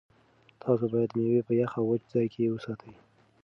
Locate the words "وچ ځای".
1.91-2.27